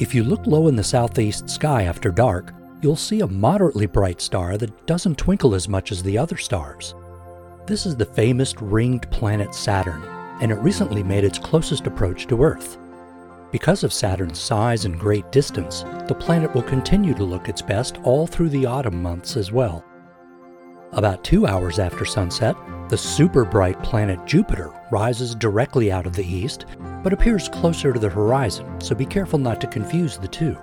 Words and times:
If 0.00 0.14
you 0.14 0.22
look 0.22 0.46
low 0.46 0.68
in 0.68 0.76
the 0.76 0.84
southeast 0.84 1.50
sky 1.50 1.82
after 1.82 2.12
dark, 2.12 2.54
you'll 2.80 2.94
see 2.94 3.20
a 3.20 3.26
moderately 3.26 3.86
bright 3.86 4.20
star 4.20 4.56
that 4.56 4.86
doesn't 4.86 5.18
twinkle 5.18 5.56
as 5.56 5.68
much 5.68 5.90
as 5.90 6.04
the 6.04 6.16
other 6.16 6.36
stars. 6.36 6.94
This 7.66 7.84
is 7.84 7.96
the 7.96 8.04
famous 8.04 8.54
ringed 8.62 9.10
planet 9.10 9.52
Saturn, 9.52 10.04
and 10.40 10.52
it 10.52 10.60
recently 10.60 11.02
made 11.02 11.24
its 11.24 11.40
closest 11.40 11.88
approach 11.88 12.28
to 12.28 12.44
Earth. 12.44 12.78
Because 13.50 13.82
of 13.82 13.92
Saturn's 13.92 14.38
size 14.38 14.84
and 14.84 15.00
great 15.00 15.32
distance, 15.32 15.82
the 16.06 16.14
planet 16.14 16.54
will 16.54 16.62
continue 16.62 17.12
to 17.14 17.24
look 17.24 17.48
its 17.48 17.60
best 17.60 17.98
all 18.04 18.24
through 18.24 18.50
the 18.50 18.66
autumn 18.66 19.02
months 19.02 19.36
as 19.36 19.50
well. 19.50 19.84
About 20.92 21.22
two 21.22 21.46
hours 21.46 21.78
after 21.78 22.06
sunset, 22.06 22.56
the 22.88 22.96
super 22.96 23.44
bright 23.44 23.80
planet 23.82 24.24
Jupiter 24.24 24.72
rises 24.90 25.34
directly 25.34 25.92
out 25.92 26.06
of 26.06 26.14
the 26.14 26.24
east, 26.24 26.64
but 27.02 27.12
appears 27.12 27.48
closer 27.48 27.92
to 27.92 27.98
the 28.00 28.08
horizon, 28.08 28.80
so 28.80 28.94
be 28.94 29.04
careful 29.04 29.38
not 29.38 29.60
to 29.60 29.66
confuse 29.66 30.16
the 30.16 30.28
two. 30.28 30.54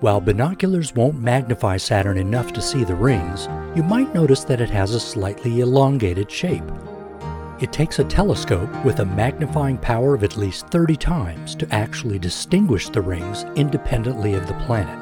While 0.00 0.20
binoculars 0.20 0.94
won't 0.94 1.18
magnify 1.18 1.78
Saturn 1.78 2.18
enough 2.18 2.52
to 2.52 2.60
see 2.60 2.84
the 2.84 2.94
rings, 2.94 3.48
you 3.74 3.82
might 3.82 4.14
notice 4.14 4.44
that 4.44 4.60
it 4.60 4.70
has 4.70 4.94
a 4.94 5.00
slightly 5.00 5.60
elongated 5.60 6.30
shape. 6.30 6.64
It 7.58 7.72
takes 7.72 8.00
a 8.00 8.04
telescope 8.04 8.84
with 8.84 9.00
a 9.00 9.06
magnifying 9.06 9.78
power 9.78 10.14
of 10.14 10.24
at 10.24 10.36
least 10.36 10.66
30 10.68 10.96
times 10.96 11.54
to 11.54 11.74
actually 11.74 12.18
distinguish 12.18 12.90
the 12.90 13.00
rings 13.00 13.44
independently 13.56 14.34
of 14.34 14.46
the 14.46 14.54
planet. 14.66 15.01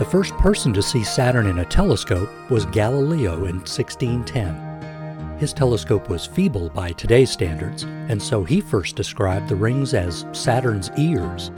The 0.00 0.06
first 0.06 0.34
person 0.38 0.72
to 0.72 0.82
see 0.82 1.04
Saturn 1.04 1.44
in 1.46 1.58
a 1.58 1.64
telescope 1.66 2.30
was 2.48 2.64
Galileo 2.64 3.44
in 3.44 3.56
1610. 3.56 5.38
His 5.38 5.52
telescope 5.52 6.08
was 6.08 6.24
feeble 6.24 6.70
by 6.70 6.92
today's 6.92 7.30
standards, 7.30 7.82
and 7.82 8.22
so 8.22 8.42
he 8.42 8.62
first 8.62 8.96
described 8.96 9.46
the 9.46 9.56
rings 9.56 9.92
as 9.92 10.24
Saturn's 10.32 10.90
ears. 10.96 11.50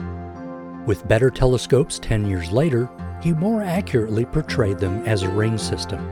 With 0.86 1.06
better 1.06 1.30
telescopes 1.30 2.00
10 2.00 2.28
years 2.28 2.50
later, 2.50 2.90
he 3.22 3.32
more 3.32 3.62
accurately 3.62 4.24
portrayed 4.24 4.80
them 4.80 5.06
as 5.06 5.22
a 5.22 5.30
ring 5.30 5.56
system. 5.56 6.04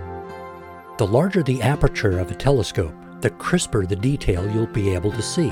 The 0.99 1.09
larger 1.09 1.43
the 1.43 1.61
aperture 1.63 2.21
of 2.21 2.31
a 2.31 2.37
telescope, 2.37 2.95
the 3.23 3.31
crisper 3.31 3.87
the 3.87 3.97
detail 3.97 4.49
you'll 4.53 4.69
be 4.69 4.95
able 4.95 5.11
to 5.11 5.21
see. 5.21 5.51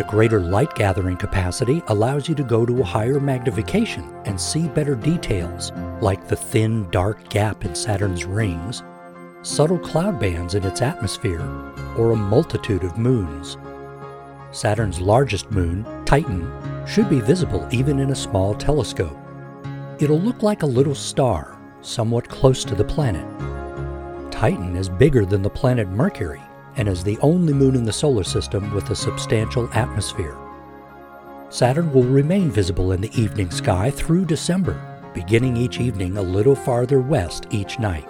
The 0.00 0.06
greater 0.06 0.40
light 0.40 0.74
gathering 0.74 1.18
capacity 1.18 1.82
allows 1.88 2.26
you 2.26 2.34
to 2.36 2.42
go 2.42 2.64
to 2.64 2.80
a 2.80 2.84
higher 2.84 3.20
magnification 3.20 4.02
and 4.24 4.40
see 4.40 4.66
better 4.66 4.94
details, 4.94 5.72
like 6.00 6.26
the 6.26 6.36
thin, 6.36 6.88
dark 6.90 7.28
gap 7.28 7.66
in 7.66 7.74
Saturn's 7.74 8.24
rings, 8.24 8.82
subtle 9.42 9.78
cloud 9.78 10.18
bands 10.18 10.54
in 10.54 10.64
its 10.64 10.80
atmosphere, 10.80 11.46
or 11.98 12.12
a 12.12 12.16
multitude 12.16 12.82
of 12.82 12.96
moons. 12.96 13.58
Saturn's 14.52 15.02
largest 15.02 15.50
moon, 15.50 15.84
Titan, 16.06 16.50
should 16.86 17.10
be 17.10 17.20
visible 17.20 17.68
even 17.70 17.98
in 17.98 18.10
a 18.10 18.16
small 18.16 18.54
telescope. 18.54 19.18
It'll 19.98 20.18
look 20.18 20.42
like 20.42 20.62
a 20.62 20.66
little 20.66 20.94
star, 20.94 21.60
somewhat 21.82 22.26
close 22.26 22.64
to 22.64 22.74
the 22.74 22.84
planet. 22.84 23.26
Titan 24.32 24.76
is 24.76 24.88
bigger 24.88 25.26
than 25.26 25.42
the 25.42 25.50
planet 25.50 25.88
Mercury 25.88 26.40
and 26.76 26.88
is 26.88 27.02
the 27.02 27.18
only 27.18 27.52
moon 27.52 27.74
in 27.74 27.84
the 27.84 27.92
solar 27.92 28.24
system 28.24 28.72
with 28.74 28.90
a 28.90 28.96
substantial 28.96 29.68
atmosphere. 29.72 30.36
Saturn 31.48 31.92
will 31.92 32.04
remain 32.04 32.50
visible 32.50 32.92
in 32.92 33.00
the 33.00 33.20
evening 33.20 33.50
sky 33.50 33.90
through 33.90 34.24
December, 34.24 34.80
beginning 35.14 35.56
each 35.56 35.80
evening 35.80 36.16
a 36.16 36.22
little 36.22 36.54
farther 36.54 37.00
west 37.00 37.46
each 37.50 37.78
night. 37.78 38.08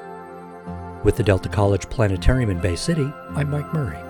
With 1.05 1.17
the 1.17 1.23
Delta 1.23 1.49
College 1.49 1.89
Planetarium 1.89 2.51
in 2.51 2.61
Bay 2.61 2.77
City, 2.77 3.11
I'm 3.31 3.51
Mike 3.51 3.73
Murray. 3.73 4.10